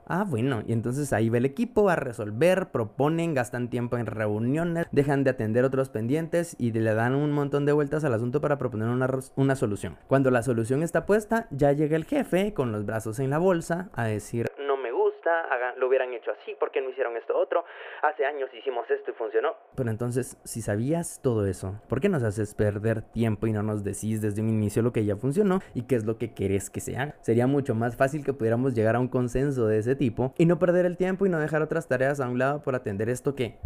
Ah, 0.08 0.24
bueno, 0.28 0.62
y 0.68 0.74
entonces 0.74 1.14
ahí 1.14 1.30
va 1.30 1.38
el 1.38 1.46
equipo 1.46 1.90
a 1.90 1.96
resolver, 1.96 2.68
proponen, 2.72 3.34
gastan 3.34 3.70
tiempo 3.70 3.98
en 3.98 4.06
reuniones, 4.06 4.86
dejan 4.92 5.24
de 5.24 5.32
atender 5.32 5.66
otros 5.66 5.90
pendientes 5.90 6.56
y 6.60 6.72
le 6.72 6.94
dan 6.94 7.16
un 7.16 7.32
montón 7.32 7.66
de 7.66 7.72
vueltas 7.72 8.04
al 8.04 8.14
asunto 8.14 8.40
para 8.40 8.58
proponer 8.58 8.90
una, 8.90 9.10
una 9.36 9.56
solución. 9.56 9.98
Cuando 10.08 10.30
la 10.30 10.44
solución 10.44 10.84
está 10.84 11.06
puesta, 11.08 11.48
ya 11.50 11.72
llega 11.72 11.96
el 11.96 12.06
jefe 12.06 12.54
con 12.54 12.72
los 12.72 12.86
brazos 12.86 13.20
en 13.20 13.32
la 13.32 13.40
bolsa 13.40 13.90
a 13.94 14.06
decir, 14.06 14.48
lo 15.86 15.90
hubieran 15.90 16.12
hecho 16.14 16.32
así, 16.32 16.56
¿por 16.60 16.72
qué 16.72 16.82
no 16.82 16.90
hicieron 16.90 17.16
esto 17.16 17.38
otro? 17.38 17.64
Hace 18.02 18.26
años 18.26 18.50
hicimos 18.58 18.90
esto 18.90 19.12
y 19.12 19.14
funcionó. 19.14 19.56
Pero 19.76 19.92
entonces, 19.92 20.36
si 20.44 20.64
sabías 20.64 21.20
todo 21.22 21.46
eso, 21.46 21.80
¿por 21.88 22.02
qué 22.02 22.10
nos 22.10 22.24
haces 22.24 22.56
perder 22.56 23.04
tiempo 23.04 23.46
y 23.46 23.54
no 23.54 23.62
nos 23.62 23.84
decís 23.84 24.20
desde 24.20 24.42
un 24.42 24.50
inicio 24.50 24.82
lo 24.82 24.92
que 24.92 25.06
ya 25.06 25.16
funcionó 25.16 25.60
y 25.76 25.84
qué 25.84 25.96
es 25.96 26.06
lo 26.06 26.18
que 26.18 26.34
querés 26.34 26.72
que 26.72 26.82
se 26.82 26.98
haga? 26.98 27.16
Sería 27.22 27.46
mucho 27.46 27.76
más 27.76 27.96
fácil 27.96 28.26
que 28.26 28.34
pudiéramos 28.34 28.74
llegar 28.74 28.96
a 28.96 29.00
un 29.00 29.08
consenso 29.08 29.68
de 29.68 29.78
ese 29.78 29.96
tipo 29.96 30.34
y 30.40 30.48
no 30.48 30.58
perder 30.58 30.88
el 30.88 30.98
tiempo 30.98 31.28
y 31.28 31.30
no 31.30 31.40
dejar 31.40 31.62
otras 31.62 31.88
tareas 31.88 32.20
a 32.20 32.28
un 32.28 32.40
lado 32.40 32.64
por 32.64 32.74
atender 32.74 33.08
esto 33.08 33.36
que 33.36 33.60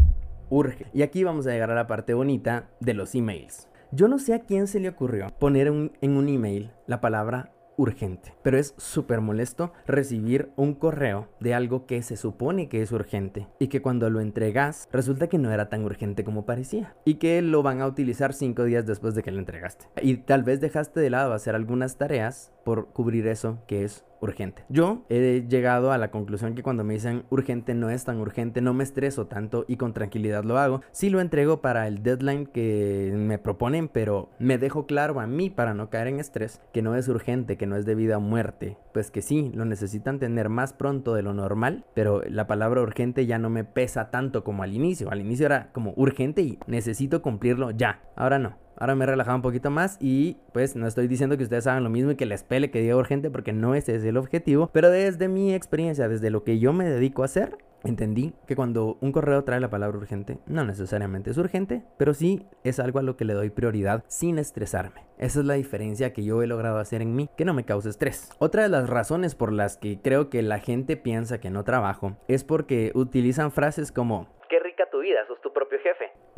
urge. 0.50 0.88
Y 0.94 1.04
aquí 1.04 1.24
vamos 1.24 1.48
a 1.48 1.51
llegar 1.51 1.71
a 1.71 1.75
la 1.75 1.88
parte 1.88 2.13
bonita 2.13 2.69
de 2.81 2.95
los 2.95 3.16
emails. 3.16 3.69
Yo 3.92 4.10
no 4.10 4.19
sé 4.19 4.33
a 4.33 4.39
quién 4.39 4.68
se 4.68 4.81
le 4.81 4.89
ocurrió 4.89 5.27
poner 5.39 5.68
en 5.68 6.18
un 6.18 6.27
email 6.27 6.71
la 6.86 7.00
palabra 7.00 7.54
urgente. 7.80 8.34
Pero 8.44 8.58
es 8.58 8.74
súper 8.78 9.22
molesto 9.22 9.72
recibir 9.88 10.52
un 10.56 10.74
correo 10.74 11.30
de 11.40 11.54
algo 11.54 11.86
que 11.86 12.02
se 12.04 12.18
supone 12.18 12.68
que 12.68 12.81
es 12.81 12.92
urgente 12.92 13.48
y 13.58 13.68
que 13.68 13.81
cuando 13.81 14.10
lo 14.10 14.20
entregas 14.20 14.88
resulta 14.92 15.28
que 15.28 15.38
no 15.38 15.52
era 15.52 15.70
tan 15.70 15.86
urgente 15.86 16.24
como 16.24 16.46
parecía 16.46 16.96
y 17.06 17.16
que 17.16 17.42
lo 17.42 17.64
van 17.64 17.81
a 17.81 17.88
utilizar 17.88 18.34
cinco 18.34 18.66
días 18.66 18.86
después 18.86 19.16
de 19.16 19.24
que 19.24 19.31
lo 19.31 19.40
entregaste. 19.40 19.86
Y 20.02 20.18
tal 20.18 20.44
vez 20.44 20.60
dejaste 20.60 21.00
de 21.00 21.10
lado 21.10 21.34
hacer 21.34 21.56
algunas 21.56 21.98
tareas 21.98 22.52
por 22.66 22.90
cubrir 22.90 23.28
eso 23.28 23.60
que 23.66 23.84
es 23.86 24.06
urgente. 24.21 24.63
Yo 24.69 25.06
he 25.10 25.45
llegado 25.48 25.92
a 25.92 25.98
la 25.98 26.12
conclusión 26.12 26.56
que 26.56 26.63
cuando 26.63 26.83
me 26.83 26.94
dicen 26.94 27.24
urgente 27.30 27.74
no 27.74 27.89
es 27.89 28.06
tan 28.06 28.19
urgente, 28.19 28.62
no 28.62 28.74
me 28.74 28.83
estreso 28.83 29.27
tanto 29.27 29.66
y 29.68 29.77
con 29.77 29.94
tranquilidad 29.94 30.44
lo 30.44 30.57
hago. 30.57 30.81
Sí 30.92 31.10
lo 31.10 31.21
entrego 31.21 31.62
para 31.62 31.88
el 31.88 32.04
deadline 32.04 32.45
que 32.48 33.12
me 33.16 33.38
proponen, 33.38 33.88
pero 33.88 34.30
me 34.39 34.57
dejo 34.57 34.86
claro 34.86 35.19
a 35.19 35.27
mí 35.27 35.50
para 35.50 35.74
no 35.74 35.89
caer 35.89 36.07
en 36.07 36.19
estrés 36.19 36.62
que 36.74 36.81
no 36.81 36.95
es 36.95 37.07
urgente, 37.07 37.57
que 37.57 37.68
no 37.68 37.75
es 37.75 37.86
de 37.86 37.95
vida 37.95 38.18
o 38.18 38.21
muerte. 38.21 38.77
Pues 38.94 39.12
que 39.12 39.21
sí, 39.21 39.51
lo 39.54 39.66
necesitan 39.66 40.19
tener 40.19 40.50
más 40.50 40.74
pronto 40.74 41.13
de 41.13 41.21
lo 41.21 41.33
normal, 41.33 41.86
pero 41.94 42.21
la 42.27 42.48
palabra 42.48 42.81
urgente 42.81 43.25
ya 43.25 43.38
no 43.38 43.50
me 43.50 43.63
pesa 43.63 44.10
tanto 44.12 44.44
como 44.44 44.63
al 44.63 44.74
inicio. 44.74 45.12
Al 45.12 45.21
inicio 45.21 45.45
era 45.45 45.71
como 45.71 45.94
urgente 45.95 46.42
y 46.42 46.60
necesito 46.68 47.21
cumplirlo 47.21 47.71
ya. 47.71 48.01
Ahora 48.16 48.39
no. 48.39 48.57
Ahora 48.80 48.96
me 48.96 49.04
he 49.04 49.08
relajado 49.08 49.36
un 49.36 49.42
poquito 49.42 49.70
más 49.70 49.98
y 50.00 50.38
pues 50.54 50.76
no 50.78 50.88
estoy 50.88 51.08
diciendo 51.08 51.38
que 51.38 51.44
ustedes 51.44 51.68
hagan 51.68 51.84
lo 51.84 51.90
mismo 51.90 52.12
y 52.12 52.16
que 52.16 52.26
les 52.26 52.44
pele 52.44 52.72
que 52.72 52.80
diga 52.80 52.96
urgente 52.96 53.30
porque 53.30 53.52
no 53.52 53.76
ese 53.76 53.96
es 53.96 54.04
el 54.06 54.16
objetivo, 54.16 54.70
pero 54.72 54.90
desde 54.90 55.28
mi 55.28 55.54
experiencia, 55.54 56.08
desde 56.08 56.30
lo 56.30 56.45
que 56.45 56.59
yo 56.59 56.71
me 56.71 56.90
dedico 56.90 57.21
a 57.21 57.26
hacer, 57.26 57.57
entendí 57.83 58.33
que 58.48 58.56
cuando 58.56 58.98
un 59.02 59.12
correo 59.12 59.44
trae 59.44 59.59
la 59.59 59.69
palabra 59.69 59.98
urgente, 59.98 60.40
no 60.48 60.64
necesariamente 60.64 61.31
es 61.31 61.38
urgente, 61.38 61.83
pero 61.98 62.14
sí 62.14 62.45
es 62.64 62.80
algo 62.80 63.00
a 63.00 63.04
lo 63.04 63.18
que 63.18 63.26
le 63.26 63.33
doy 63.33 63.50
prioridad 63.50 64.04
sin 64.07 64.40
estresarme. 64.40 65.06
Esa 65.18 65.42
es 65.42 65.45
la 65.45 65.56
diferencia 65.56 66.14
que 66.14 66.24
yo 66.24 66.42
he 66.42 66.48
logrado 66.48 66.80
hacer 66.80 67.02
en 67.02 67.16
mí, 67.16 67.30
que 67.36 67.44
no 67.44 67.54
me 67.54 67.66
cause 67.66 67.90
estrés. 67.90 68.30
Otra 68.40 68.64
de 68.64 68.69
las 68.69 68.90
razones 68.90 69.36
por 69.36 69.52
las 69.52 69.76
que 69.76 70.00
creo 70.02 70.30
que 70.30 70.42
la 70.42 70.59
gente 70.59 70.95
piensa 70.95 71.42
que 71.42 71.50
no 71.50 71.66
trabajo 71.66 72.16
es 72.30 72.45
porque 72.45 72.94
utilizan 72.95 73.52
frases 73.52 73.92
como, 73.92 74.30
qué 74.50 74.59
rica 74.59 74.86
tu 74.90 75.00
vida, 75.00 75.19
sos 75.28 75.42
tu 75.42 75.52
propio. 75.52 75.69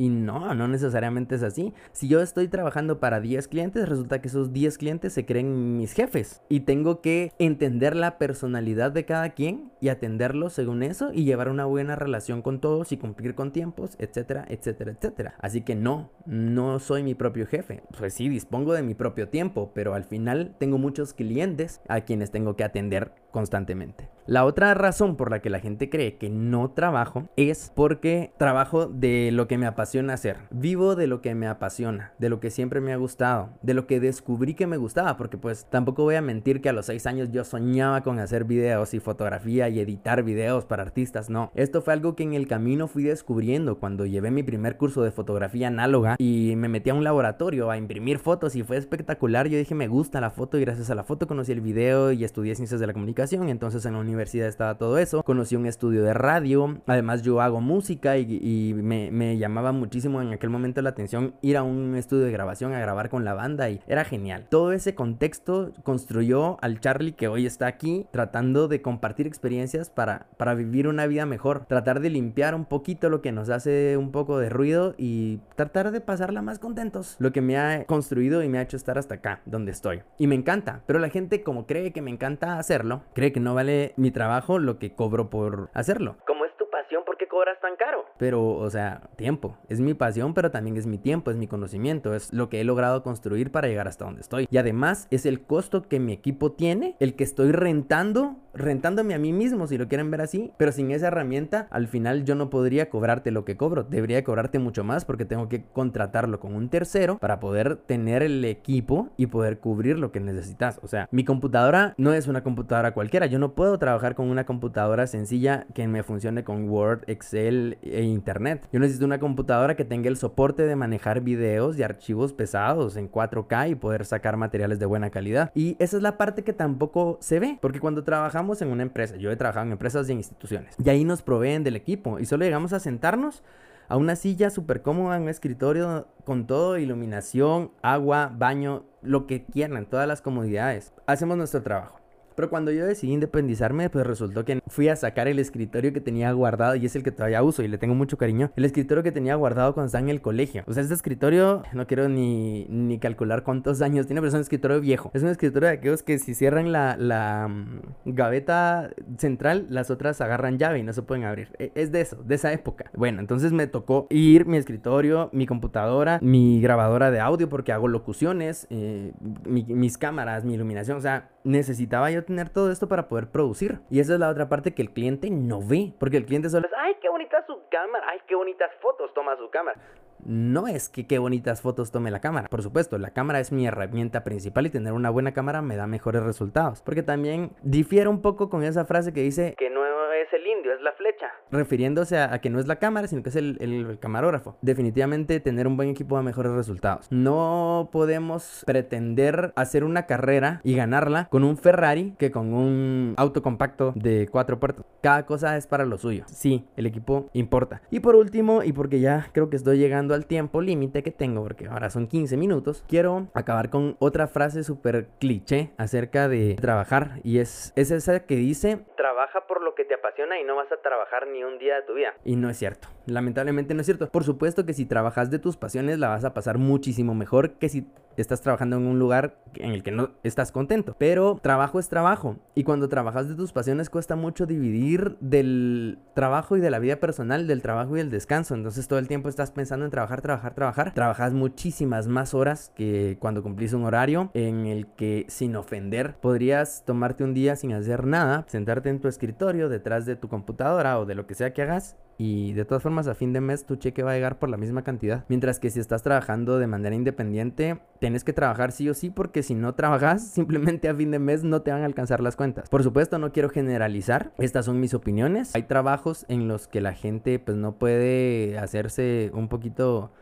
Y 0.02 0.08
no, 0.08 0.52
no 0.56 0.66
necesariamente 0.66 1.36
es 1.36 1.44
así. 1.44 1.72
Si 1.92 2.08
yo 2.08 2.22
estoy 2.22 2.48
trabajando 2.48 2.98
para 2.98 3.20
10 3.20 3.46
clientes, 3.46 3.88
resulta 3.88 4.20
que 4.20 4.26
esos 4.26 4.52
10 4.52 4.76
clientes 4.76 5.12
se 5.12 5.24
creen 5.24 5.76
mis 5.76 5.92
jefes. 5.92 6.42
Y 6.48 6.60
tengo 6.62 7.00
que 7.00 7.30
entender 7.38 7.94
la 7.94 8.18
personalidad 8.18 8.90
de 8.90 9.04
cada 9.04 9.30
quien 9.30 9.70
y 9.80 9.90
atenderlo 9.90 10.50
según 10.50 10.82
eso 10.82 11.12
y 11.12 11.22
llevar 11.22 11.48
una 11.48 11.66
buena 11.66 11.94
relación 11.94 12.42
con 12.42 12.60
todos 12.60 12.90
y 12.90 12.96
cumplir 12.96 13.36
con 13.36 13.52
tiempos, 13.52 13.94
etcétera, 14.00 14.44
etcétera, 14.48 14.90
etcétera. 14.90 15.34
Así 15.38 15.60
que 15.60 15.76
no, 15.76 16.10
no 16.26 16.80
soy 16.80 17.04
mi 17.04 17.14
propio 17.14 17.46
jefe. 17.46 17.84
Pues 17.96 18.14
sí, 18.14 18.28
dispongo 18.28 18.72
de 18.72 18.82
mi 18.82 18.94
propio 18.94 19.28
tiempo, 19.28 19.70
pero 19.72 19.94
al 19.94 20.02
final 20.02 20.56
tengo 20.58 20.78
muchos 20.78 21.14
clientes 21.14 21.80
a 21.88 22.00
quienes 22.00 22.32
tengo 22.32 22.56
que 22.56 22.64
atender 22.64 23.12
constantemente. 23.32 24.08
La 24.26 24.44
otra 24.44 24.72
razón 24.74 25.16
por 25.16 25.32
la 25.32 25.40
que 25.40 25.50
la 25.50 25.58
gente 25.58 25.90
cree 25.90 26.16
que 26.16 26.30
no 26.30 26.70
trabajo 26.70 27.28
es 27.36 27.72
porque 27.74 28.32
trabajo 28.36 28.86
de 28.86 29.30
lo 29.32 29.48
que 29.48 29.58
me 29.58 29.66
apasiona 29.66 30.14
hacer. 30.14 30.36
Vivo 30.52 30.94
de 30.94 31.08
lo 31.08 31.20
que 31.20 31.34
me 31.34 31.48
apasiona, 31.48 32.12
de 32.20 32.28
lo 32.28 32.38
que 32.38 32.50
siempre 32.50 32.80
me 32.80 32.92
ha 32.92 32.96
gustado, 32.96 33.48
de 33.62 33.74
lo 33.74 33.88
que 33.88 33.98
descubrí 33.98 34.54
que 34.54 34.68
me 34.68 34.76
gustaba, 34.76 35.16
porque 35.16 35.38
pues 35.38 35.66
tampoco 35.68 36.04
voy 36.04 36.14
a 36.14 36.22
mentir 36.22 36.60
que 36.60 36.68
a 36.68 36.72
los 36.72 36.86
6 36.86 37.04
años 37.06 37.30
yo 37.32 37.42
soñaba 37.42 38.02
con 38.02 38.20
hacer 38.20 38.44
videos 38.44 38.94
y 38.94 39.00
fotografía 39.00 39.68
y 39.68 39.80
editar 39.80 40.22
videos 40.22 40.66
para 40.66 40.84
artistas, 40.84 41.28
no. 41.28 41.50
Esto 41.56 41.82
fue 41.82 41.92
algo 41.92 42.14
que 42.14 42.22
en 42.22 42.34
el 42.34 42.46
camino 42.46 42.86
fui 42.86 43.02
descubriendo 43.02 43.80
cuando 43.80 44.06
llevé 44.06 44.30
mi 44.30 44.44
primer 44.44 44.76
curso 44.76 45.02
de 45.02 45.10
fotografía 45.10 45.66
análoga 45.66 46.14
y 46.18 46.54
me 46.56 46.68
metí 46.68 46.90
a 46.90 46.94
un 46.94 47.02
laboratorio 47.02 47.70
a 47.70 47.76
imprimir 47.76 48.20
fotos 48.20 48.54
y 48.54 48.62
fue 48.62 48.76
espectacular. 48.76 49.48
Yo 49.48 49.58
dije, 49.58 49.74
me 49.74 49.88
gusta 49.88 50.20
la 50.20 50.30
foto 50.30 50.58
y 50.58 50.60
gracias 50.60 50.90
a 50.90 50.94
la 50.94 51.02
foto 51.02 51.26
conocí 51.26 51.50
el 51.50 51.60
video 51.60 52.12
y 52.12 52.22
estudié 52.22 52.54
ciencias 52.54 52.78
de 52.78 52.86
la 52.86 52.92
comunicación. 52.92 53.21
Entonces 53.30 53.86
en 53.86 53.92
la 53.92 54.00
universidad 54.00 54.48
estaba 54.48 54.76
todo 54.76 54.98
eso. 54.98 55.22
Conocí 55.22 55.54
un 55.54 55.66
estudio 55.66 56.02
de 56.02 56.12
radio. 56.12 56.80
Además 56.86 57.22
yo 57.22 57.40
hago 57.40 57.60
música 57.60 58.18
y, 58.18 58.74
me, 58.74 59.10
me 59.12 59.38
llamaba 59.38 59.70
muchísimo 59.70 60.20
en 60.20 60.32
aquel 60.32 60.50
momento 60.50 60.82
la 60.82 60.90
atención 60.90 61.34
ir 61.40 61.56
a 61.56 61.62
un 61.62 61.94
estudio 61.94 62.24
de 62.24 62.32
grabación 62.32 62.72
a 62.72 62.80
grabar 62.80 63.10
con 63.10 63.24
la 63.24 63.34
banda 63.34 63.70
y 63.70 63.80
era 63.86 64.04
genial. 64.04 64.46
Todo 64.50 64.72
ese 64.72 64.96
contexto 64.96 65.72
construyó 65.84 66.62
al 66.62 66.80
Charlie 66.80 67.12
que 67.12 67.28
hoy 67.28 67.46
está 67.46 67.68
aquí 67.68 68.06
tratando 68.10 68.66
de 68.66 68.82
compartir 68.82 69.28
experiencias 69.28 69.88
para, 69.88 70.26
para 70.36 70.54
vivir 70.54 70.88
una 70.88 71.06
vida 71.06 71.24
mejor, 71.24 71.66
tratar 71.66 72.00
de 72.00 72.10
limpiar 72.10 72.56
un 72.56 72.64
poquito 72.64 73.08
lo 73.08 73.22
que 73.22 73.30
nos 73.30 73.50
hace 73.50 73.96
un 73.96 74.10
poco 74.10 74.38
de 74.38 74.48
ruido 74.48 74.94
y 74.98 75.38
tratar 75.54 75.92
de 75.92 76.00
pasarla 76.00 76.42
más 76.42 76.58
contentos. 76.58 77.14
Lo 77.20 77.30
que 77.32 77.40
me 77.40 77.56
ha 77.56 77.84
construido 77.84 78.42
y 78.42 78.48
me 78.48 78.58
ha 78.58 78.62
hecho 78.62 78.76
estar 78.76 78.98
hasta 78.98 79.16
acá, 79.16 79.42
donde 79.46 79.70
estoy. 79.70 80.02
Y 80.18 80.26
me 80.26 80.34
encanta, 80.34 80.82
pero 80.86 80.98
la 80.98 81.08
gente 81.08 81.44
como 81.44 81.66
cree 81.66 81.92
que 81.92 82.02
me 82.02 82.10
encanta 82.10 82.58
hacerlo, 82.58 83.02
cree 83.14 83.32
que 83.32 83.40
no 83.40 83.54
vale 83.54 83.92
mi 83.96 84.10
trabajo 84.10 84.58
lo 84.58 84.78
que 84.78 84.94
cobro 84.94 85.30
por 85.30 85.70
hacerlo. 85.74 86.16
Como 86.26 86.44
es 86.44 86.56
tu 86.56 86.68
pasión, 86.70 87.04
¿por 87.04 87.16
qué 87.16 87.21
cobras 87.32 87.58
tan 87.60 87.76
caro? 87.76 88.04
Pero, 88.18 88.44
o 88.44 88.68
sea, 88.68 89.00
tiempo. 89.16 89.56
Es 89.70 89.80
mi 89.80 89.94
pasión, 89.94 90.34
pero 90.34 90.50
también 90.50 90.76
es 90.76 90.86
mi 90.86 90.98
tiempo, 90.98 91.30
es 91.30 91.38
mi 91.38 91.48
conocimiento, 91.48 92.14
es 92.14 92.30
lo 92.30 92.50
que 92.50 92.60
he 92.60 92.64
logrado 92.64 93.02
construir 93.02 93.50
para 93.50 93.68
llegar 93.68 93.88
hasta 93.88 94.04
donde 94.04 94.20
estoy. 94.20 94.46
Y 94.50 94.58
además 94.58 95.08
es 95.10 95.24
el 95.24 95.40
costo 95.40 95.88
que 95.88 95.98
mi 95.98 96.12
equipo 96.12 96.52
tiene, 96.52 96.94
el 97.00 97.16
que 97.16 97.24
estoy 97.24 97.52
rentando 97.52 98.36
rentándome 98.54 99.14
a 99.14 99.18
mí 99.18 99.32
mismo, 99.32 99.66
si 99.66 99.78
lo 99.78 99.88
quieren 99.88 100.10
ver 100.10 100.20
así. 100.20 100.52
Pero 100.58 100.72
sin 100.72 100.90
esa 100.90 101.06
herramienta, 101.06 101.68
al 101.70 101.88
final 101.88 102.24
yo 102.24 102.34
no 102.34 102.50
podría 102.50 102.90
cobrarte 102.90 103.30
lo 103.30 103.46
que 103.46 103.56
cobro. 103.56 103.82
Debería 103.82 104.22
cobrarte 104.24 104.58
mucho 104.58 104.84
más 104.84 105.06
porque 105.06 105.24
tengo 105.24 105.48
que 105.48 105.64
contratarlo 105.72 106.38
con 106.38 106.54
un 106.54 106.68
tercero 106.68 107.16
para 107.16 107.40
poder 107.40 107.76
tener 107.76 108.22
el 108.22 108.44
equipo 108.44 109.08
y 109.16 109.28
poder 109.28 109.58
cubrir 109.58 109.98
lo 109.98 110.12
que 110.12 110.20
necesitas. 110.20 110.80
O 110.82 110.86
sea, 110.86 111.08
mi 111.12 111.24
computadora 111.24 111.94
no 111.96 112.12
es 112.12 112.26
una 112.26 112.42
computadora 112.42 112.92
cualquiera. 112.92 113.24
Yo 113.24 113.38
no 113.38 113.54
puedo 113.54 113.78
trabajar 113.78 114.14
con 114.14 114.28
una 114.28 114.44
computadora 114.44 115.06
sencilla 115.06 115.66
que 115.74 115.88
me 115.88 116.02
funcione 116.02 116.44
con 116.44 116.68
Word, 116.68 117.04
Excel 117.06 117.21
e 117.32 118.02
Internet. 118.02 118.68
Yo 118.72 118.80
necesito 118.80 119.04
una 119.04 119.20
computadora 119.20 119.76
que 119.76 119.84
tenga 119.84 120.08
el 120.08 120.16
soporte 120.16 120.64
de 120.64 120.76
manejar 120.76 121.20
videos 121.20 121.78
y 121.78 121.82
archivos 121.82 122.32
pesados 122.32 122.96
en 122.96 123.10
4K 123.10 123.70
y 123.70 123.74
poder 123.74 124.04
sacar 124.04 124.36
materiales 124.36 124.78
de 124.78 124.86
buena 124.86 125.10
calidad. 125.10 125.50
Y 125.54 125.76
esa 125.78 125.96
es 125.96 126.02
la 126.02 126.18
parte 126.18 126.44
que 126.44 126.52
tampoco 126.52 127.18
se 127.20 127.40
ve. 127.40 127.58
Porque 127.60 127.80
cuando 127.80 128.04
trabajamos 128.04 128.62
en 128.62 128.68
una 128.68 128.82
empresa, 128.82 129.16
yo 129.16 129.30
he 129.30 129.36
trabajado 129.36 129.66
en 129.66 129.72
empresas 129.72 130.08
y 130.08 130.12
en 130.12 130.18
instituciones, 130.18 130.74
y 130.82 130.88
ahí 130.88 131.04
nos 131.04 131.22
proveen 131.22 131.64
del 131.64 131.76
equipo 131.76 132.18
y 132.18 132.26
solo 132.26 132.44
llegamos 132.44 132.72
a 132.72 132.80
sentarnos 132.80 133.42
a 133.88 133.96
una 133.96 134.16
silla 134.16 134.50
súper 134.50 134.82
cómoda, 134.82 135.18
un 135.18 135.28
escritorio 135.28 136.08
con 136.24 136.46
todo, 136.46 136.78
iluminación, 136.78 137.72
agua, 137.82 138.32
baño, 138.34 138.84
lo 139.02 139.26
que 139.26 139.44
quieran, 139.44 139.86
todas 139.86 140.08
las 140.08 140.22
comodidades. 140.22 140.92
Hacemos 141.06 141.36
nuestro 141.36 141.62
trabajo. 141.62 142.01
Pero 142.34 142.50
cuando 142.50 142.70
yo 142.70 142.86
decidí 142.86 143.12
independizarme, 143.12 143.90
pues 143.90 144.06
resultó 144.06 144.44
que 144.44 144.60
fui 144.66 144.88
a 144.88 144.96
sacar 144.96 145.28
el 145.28 145.38
escritorio 145.38 145.92
que 145.92 146.00
tenía 146.00 146.32
guardado 146.32 146.74
y 146.76 146.86
es 146.86 146.96
el 146.96 147.02
que 147.02 147.12
todavía 147.12 147.42
uso 147.42 147.62
y 147.62 147.68
le 147.68 147.78
tengo 147.78 147.94
mucho 147.94 148.16
cariño. 148.16 148.50
El 148.56 148.64
escritorio 148.64 149.02
que 149.02 149.12
tenía 149.12 149.34
guardado 149.34 149.74
cuando 149.74 149.86
estaba 149.86 150.02
en 150.02 150.08
el 150.08 150.20
colegio. 150.20 150.64
O 150.66 150.72
sea, 150.72 150.82
este 150.82 150.94
escritorio, 150.94 151.62
no 151.72 151.86
quiero 151.86 152.08
ni, 152.08 152.66
ni 152.68 152.98
calcular 152.98 153.42
cuántos 153.42 153.82
años 153.82 154.06
tiene, 154.06 154.20
pero 154.20 154.28
es 154.28 154.34
un 154.34 154.40
escritorio 154.40 154.80
viejo. 154.80 155.10
Es 155.14 155.22
un 155.22 155.28
escritorio 155.28 155.68
de 155.68 155.74
aquellos 155.74 156.02
que 156.02 156.18
si 156.18 156.34
cierran 156.34 156.72
la, 156.72 156.96
la 156.96 157.48
mm, 157.48 158.12
gaveta 158.12 158.90
central, 159.18 159.66
las 159.70 159.90
otras 159.90 160.20
agarran 160.20 160.58
llave 160.58 160.78
y 160.78 160.82
no 160.82 160.92
se 160.92 161.02
pueden 161.02 161.24
abrir. 161.24 161.48
E, 161.58 161.72
es 161.74 161.92
de 161.92 162.00
eso, 162.00 162.22
de 162.22 162.34
esa 162.34 162.52
época. 162.52 162.90
Bueno, 162.94 163.20
entonces 163.20 163.52
me 163.52 163.66
tocó 163.66 164.06
ir 164.10 164.46
mi 164.46 164.56
escritorio, 164.56 165.30
mi 165.32 165.46
computadora, 165.46 166.18
mi 166.22 166.60
grabadora 166.60 167.10
de 167.10 167.20
audio 167.20 167.48
porque 167.48 167.72
hago 167.72 167.88
locuciones, 167.88 168.66
eh, 168.70 169.12
mis 169.46 169.98
cámaras, 169.98 170.44
mi 170.44 170.54
iluminación. 170.54 170.96
O 170.96 171.00
sea, 171.00 171.31
necesitaba 171.44 172.10
yo 172.10 172.24
tener 172.24 172.48
todo 172.48 172.70
esto 172.70 172.88
para 172.88 173.08
poder 173.08 173.30
producir. 173.30 173.80
Y 173.90 174.00
esa 174.00 174.14
es 174.14 174.20
la 174.20 174.28
otra 174.28 174.48
parte 174.48 174.74
que 174.74 174.82
el 174.82 174.92
cliente 174.92 175.30
no 175.30 175.60
ve, 175.60 175.92
porque 175.98 176.16
el 176.16 176.26
cliente 176.26 176.48
solo 176.48 176.66
es, 176.66 176.72
ay, 176.76 176.96
qué 177.00 177.08
bonita 177.08 177.44
su 177.46 177.58
cámara, 177.70 178.06
ay, 178.10 178.20
qué 178.26 178.34
bonitas 178.34 178.70
fotos 178.80 179.12
toma 179.14 179.36
su 179.36 179.50
cámara 179.50 179.78
no 180.24 180.68
es 180.68 180.88
que 180.88 181.06
qué 181.06 181.18
bonitas 181.18 181.60
fotos 181.60 181.90
tome 181.90 182.10
la 182.10 182.20
cámara. 182.20 182.48
Por 182.48 182.62
supuesto, 182.62 182.98
la 182.98 183.10
cámara 183.10 183.40
es 183.40 183.52
mi 183.52 183.66
herramienta 183.66 184.24
principal 184.24 184.66
y 184.66 184.70
tener 184.70 184.92
una 184.92 185.10
buena 185.10 185.32
cámara 185.32 185.62
me 185.62 185.76
da 185.76 185.86
mejores 185.86 186.22
resultados. 186.22 186.82
Porque 186.82 187.02
también 187.02 187.52
difiere 187.62 188.08
un 188.08 188.22
poco 188.22 188.48
con 188.48 188.62
esa 188.64 188.84
frase 188.84 189.12
que 189.12 189.22
dice 189.22 189.54
que 189.58 189.70
no 189.70 189.82
es 190.22 190.32
el 190.32 190.46
indio, 190.46 190.72
es 190.72 190.80
la 190.82 190.92
flecha. 190.92 191.26
Refiriéndose 191.50 192.18
a, 192.18 192.40
que 192.40 192.50
no 192.50 192.60
es 192.60 192.66
la 192.66 192.76
cámara, 192.76 193.06
sino 193.06 193.22
que 193.22 193.30
es 193.30 193.36
el, 193.36 193.98
camarógrafo. 194.00 194.56
Definitivamente 194.62 195.40
tener 195.40 195.66
un 195.66 195.76
buen 195.76 195.88
equipo 195.88 196.16
da 196.16 196.22
mejores 196.22 196.52
resultados. 196.52 197.06
No 197.10 197.88
podemos 197.92 198.62
pretender 198.66 199.52
hacer 199.56 199.84
una 199.84 200.06
carrera 200.06 200.60
y 200.64 200.74
ganarla 200.74 201.28
con 201.30 201.44
un 201.44 201.56
Ferrari 201.56 202.14
que 202.18 202.30
con 202.30 202.52
un 202.52 203.14
auto 203.16 203.42
compacto 203.42 203.92
de 203.94 204.28
cuatro 204.30 204.58
puertas. 204.58 204.84
Cada 205.02 205.26
cosa 205.26 205.56
es 205.56 205.66
para 205.66 205.84
lo 205.84 205.98
suyo. 205.98 206.24
Sí, 206.26 206.64
el 206.76 206.86
equipo 206.86 207.28
importa. 207.32 207.82
Y 207.90 208.00
por 208.00 208.16
último, 208.16 208.62
y 208.62 208.72
porque 208.72 209.00
ya 209.00 209.28
creo 209.32 209.50
que 209.50 209.56
estoy 209.56 209.78
llegando 209.78 210.11
al 210.14 210.26
tiempo 210.26 210.60
límite 210.60 211.02
que 211.02 211.10
tengo, 211.10 211.42
porque 211.42 211.66
ahora 211.66 211.90
son 211.90 212.06
15 212.06 212.36
minutos, 212.36 212.84
quiero 212.88 213.28
acabar 213.34 213.70
con 213.70 213.96
otra 213.98 214.26
frase 214.26 214.64
súper 214.64 215.08
cliché 215.20 215.72
acerca 215.78 216.28
de 216.28 216.56
trabajar. 216.60 217.20
Y 217.24 217.38
es, 217.38 217.72
es 217.76 217.90
esa 217.90 218.26
que 218.26 218.36
dice... 218.36 218.84
Trabaja 218.96 219.46
por 219.46 219.62
lo 219.62 219.74
que 219.74 219.84
te 219.84 219.94
apasiona 219.94 220.38
y 220.40 220.44
no 220.44 220.56
vas 220.56 220.70
a 220.72 220.76
trabajar 220.78 221.26
ni 221.26 221.44
un 221.44 221.58
día 221.58 221.76
de 221.76 221.82
tu 221.82 221.94
vida. 221.94 222.14
Y 222.24 222.36
no 222.36 222.50
es 222.50 222.58
cierto. 222.58 222.88
Lamentablemente 223.06 223.74
no 223.74 223.80
es 223.80 223.86
cierto. 223.86 224.08
Por 224.10 224.24
supuesto 224.24 224.64
que 224.66 224.74
si 224.74 224.86
trabajas 224.86 225.30
de 225.30 225.38
tus 225.38 225.56
pasiones 225.56 225.98
la 225.98 226.08
vas 226.08 226.24
a 226.24 226.34
pasar 226.34 226.58
muchísimo 226.58 227.14
mejor 227.14 227.52
que 227.54 227.68
si 227.68 227.86
estás 228.16 228.40
trabajando 228.42 228.76
en 228.76 228.86
un 228.86 228.98
lugar 228.98 229.38
en 229.54 229.70
el 229.70 229.82
que 229.82 229.90
no 229.90 230.10
estás 230.22 230.52
contento. 230.52 230.96
Pero 230.98 231.38
trabajo 231.42 231.78
es 231.78 231.88
trabajo. 231.88 232.36
Y 232.54 232.64
cuando 232.64 232.88
trabajas 232.88 233.28
de 233.28 233.34
tus 233.34 233.52
pasiones 233.52 233.90
cuesta 233.90 234.16
mucho 234.16 234.46
dividir 234.46 235.16
del 235.20 235.98
trabajo 236.14 236.56
y 236.56 236.60
de 236.60 236.70
la 236.70 236.78
vida 236.78 236.96
personal, 236.96 237.46
del 237.46 237.62
trabajo 237.62 237.96
y 237.96 238.00
el 238.00 238.10
descanso. 238.10 238.54
Entonces 238.54 238.88
todo 238.88 238.98
el 238.98 239.08
tiempo 239.08 239.28
estás 239.28 239.50
pensando 239.50 239.84
en 239.84 239.90
trabajar, 239.90 240.20
trabajar, 240.20 240.54
trabajar. 240.54 240.94
Trabajas 240.94 241.32
muchísimas 241.32 242.06
más 242.08 242.34
horas 242.34 242.72
que 242.74 243.16
cuando 243.20 243.42
cumplís 243.42 243.72
un 243.72 243.84
horario 243.84 244.30
en 244.34 244.66
el 244.66 244.86
que 244.86 245.26
sin 245.28 245.56
ofender 245.56 246.16
podrías 246.20 246.84
tomarte 246.84 247.24
un 247.24 247.34
día 247.34 247.56
sin 247.56 247.72
hacer 247.72 248.06
nada, 248.06 248.44
sentarte 248.48 248.90
en 248.90 249.00
tu 249.00 249.08
escritorio 249.08 249.68
detrás 249.68 250.06
de 250.06 250.16
tu 250.16 250.28
computadora 250.28 250.98
o 250.98 251.06
de 251.06 251.14
lo 251.14 251.26
que 251.26 251.34
sea 251.34 251.52
que 251.52 251.62
hagas 251.62 251.96
y 252.22 252.52
de 252.52 252.64
todas 252.64 252.84
formas 252.84 253.08
a 253.08 253.14
fin 253.14 253.32
de 253.32 253.40
mes 253.40 253.66
tu 253.66 253.74
cheque 253.74 254.04
va 254.04 254.12
a 254.12 254.14
llegar 254.14 254.38
por 254.38 254.48
la 254.48 254.56
misma 254.56 254.82
cantidad. 254.82 255.24
Mientras 255.28 255.58
que 255.58 255.70
si 255.70 255.80
estás 255.80 256.04
trabajando 256.04 256.58
de 256.58 256.68
manera 256.68 256.94
independiente, 256.94 257.80
tienes 257.98 258.22
que 258.22 258.32
trabajar 258.32 258.70
sí 258.70 258.88
o 258.88 258.94
sí 258.94 259.10
porque 259.10 259.42
si 259.42 259.56
no 259.56 259.74
trabajas, 259.74 260.28
simplemente 260.32 260.88
a 260.88 260.94
fin 260.94 261.10
de 261.10 261.18
mes 261.18 261.42
no 261.42 261.62
te 261.62 261.72
van 261.72 261.82
a 261.82 261.86
alcanzar 261.86 262.20
las 262.20 262.36
cuentas. 262.36 262.68
Por 262.68 262.84
supuesto, 262.84 263.18
no 263.18 263.32
quiero 263.32 263.48
generalizar, 263.48 264.32
estas 264.38 264.66
son 264.66 264.78
mis 264.78 264.94
opiniones. 264.94 265.52
Hay 265.56 265.64
trabajos 265.64 266.24
en 266.28 266.46
los 266.46 266.68
que 266.68 266.80
la 266.80 266.94
gente 266.94 267.40
pues 267.40 267.56
no 267.56 267.72
puede 267.72 268.56
hacerse 268.56 269.32
un 269.34 269.48
poquito 269.48 270.12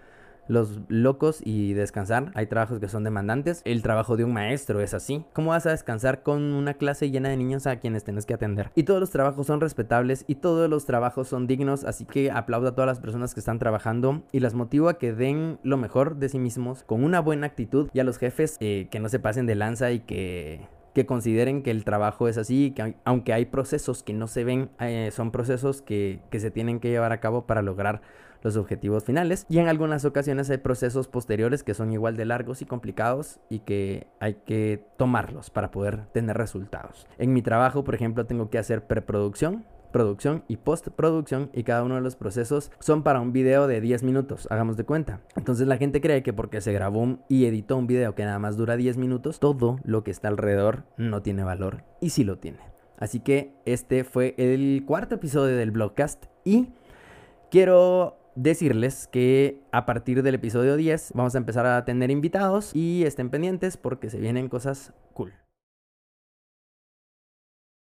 los 0.51 0.81
locos 0.89 1.41
y 1.45 1.75
descansar. 1.75 2.33
Hay 2.35 2.47
trabajos 2.47 2.81
que 2.81 2.89
son 2.89 3.05
demandantes. 3.05 3.63
El 3.65 3.83
trabajo 3.83 4.17
de 4.17 4.25
un 4.25 4.33
maestro 4.33 4.81
es 4.81 4.95
así. 4.95 5.25
¿Cómo 5.33 5.51
vas 5.51 5.65
a 5.67 5.71
descansar 5.71 6.25
con 6.25 6.43
una 6.43 6.75
clase 6.75 7.11
llena 7.11 7.29
de 7.29 7.37
niños 7.37 7.69
a 7.69 7.77
quienes 7.77 8.03
tienes 8.03 8.27
que 8.27 8.35
atender? 8.35 8.71
Y 8.75 8.83
todos 8.83 8.99
los 8.99 9.11
trabajos 9.11 9.47
son 9.47 9.61
respetables 9.61 10.25
y 10.27 10.35
todos 10.35 10.69
los 10.69 10.87
trabajos 10.87 11.29
son 11.29 11.47
dignos, 11.47 11.85
así 11.85 12.05
que 12.05 12.33
aplaudo 12.33 12.69
a 12.69 12.75
todas 12.75 12.89
las 12.89 12.99
personas 12.99 13.33
que 13.33 13.41
están 13.41 13.61
trabajando 13.61 14.23
y 14.33 14.41
las 14.41 14.55
motivo 14.55 14.89
a 14.89 14.99
que 14.99 15.13
den 15.13 15.61
lo 15.63 15.77
mejor 15.77 16.17
de 16.17 16.29
sí 16.29 16.41
mismos 16.41 16.83
con 16.83 17.05
una 17.05 17.21
buena 17.21 17.47
actitud 17.47 17.89
y 17.93 18.01
a 18.01 18.05
los 18.05 18.19
jefes 18.19 18.57
eh, 18.59 18.89
que 18.91 18.99
no 18.99 19.09
se 19.09 19.21
pasen 19.21 19.47
de 19.47 19.55
lanza 19.55 19.93
y 19.93 20.01
que 20.01 20.69
que 20.95 21.07
consideren 21.07 21.63
que 21.63 21.71
el 21.71 21.85
trabajo 21.85 22.27
es 22.27 22.37
así, 22.37 22.73
que 22.73 22.97
aunque 23.05 23.33
hay 23.33 23.45
procesos 23.45 24.03
que 24.03 24.13
no 24.13 24.27
se 24.27 24.43
ven, 24.43 24.71
eh, 24.81 25.11
son 25.13 25.31
procesos 25.31 25.83
que, 25.83 26.19
que 26.31 26.41
se 26.41 26.51
tienen 26.51 26.81
que 26.81 26.89
llevar 26.89 27.13
a 27.13 27.21
cabo 27.21 27.47
para 27.47 27.63
lograr 27.63 28.03
los 28.43 28.57
objetivos 28.57 29.05
finales 29.05 29.47
y 29.49 29.59
en 29.59 29.69
algunas 29.69 30.05
ocasiones 30.05 30.51
hay 30.51 30.59
procesos 30.59 31.09
posteriores 31.09 31.63
que 31.63 31.75
son 31.75 31.93
igual 31.93 32.17
de 32.17 32.25
largos 32.25 32.63
y 32.63 32.67
complicados 32.67 33.41
y 33.49 33.61
que 33.61 34.07
hay 34.21 34.35
que 34.47 34.85
tomarlos 34.97 35.51
para 35.51 35.71
poder 35.71 36.07
tener 36.13 36.37
resultados. 36.37 37.07
En 37.19 37.33
mi 37.33 37.43
trabajo, 37.43 37.85
por 37.85 37.95
ejemplo, 37.95 38.27
tengo 38.27 38.51
que 38.51 38.59
hacer 38.59 38.87
preproducción, 38.87 39.65
producción 39.91 40.45
y 40.49 40.57
postproducción 40.57 41.51
y 41.53 41.65
cada 41.65 41.83
uno 41.83 41.97
de 41.97 42.01
los 42.01 42.17
procesos 42.17 42.71
son 42.79 43.03
para 43.03 43.21
un 43.21 43.33
video 43.33 43.67
de 43.67 43.81
10 43.81 44.03
minutos, 44.03 44.47
hagamos 44.51 44.77
de 44.77 44.85
cuenta. 44.85 45.21
Entonces 45.37 45.67
la 45.67 45.77
gente 45.77 46.01
cree 46.01 46.23
que 46.23 46.33
porque 46.33 46.61
se 46.61 46.73
grabó 46.73 47.19
y 47.29 47.47
editó 47.47 47.77
un 47.77 47.87
video 47.87 48.15
que 48.15 48.25
nada 48.25 48.39
más 48.39 48.57
dura 48.57 48.77
10 48.77 48.97
minutos, 48.97 49.41
todo 49.41 49.79
lo 49.85 50.05
que 50.05 50.11
está 50.11 50.29
alrededor 50.29 50.85
no 50.97 51.23
tiene 51.23 51.45
valor 51.45 51.85
y 52.01 52.11
sí 52.11 52.25
lo 52.25 52.39
tiene. 52.39 52.59
Así 52.99 53.21
que 53.21 53.55
este 53.65 54.05
fue 54.05 54.35
el 54.37 54.85
cuarto 54.87 55.15
episodio 55.17 55.57
del 55.57 55.71
blogcast 55.71 56.27
y 56.45 56.69
quiero 57.51 58.20
decirles 58.35 59.09
que 59.11 59.63
a 59.73 59.87
partir 59.87 60.23
del 60.23 60.35
episodio 60.35 60.77
10 60.77 61.13
vamos 61.15 61.35
a 61.35 61.39
empezar 61.39 61.67
a 61.67 61.85
tener 61.85 62.11
invitados 62.11 62.75
y 62.75 63.05
estén 63.05 63.31
pendientes 63.31 63.77
porque 63.77 64.11
se 64.11 64.19
vienen 64.19 64.49
cosas 64.49 64.93
cool. 65.13 65.33